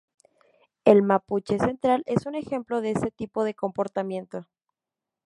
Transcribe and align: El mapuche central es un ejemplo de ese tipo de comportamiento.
El 0.83 1.03
mapuche 1.03 1.59
central 1.59 2.01
es 2.07 2.25
un 2.25 2.33
ejemplo 2.33 2.81
de 2.81 2.89
ese 2.89 3.11
tipo 3.11 3.43
de 3.43 3.53
comportamiento. 3.53 4.47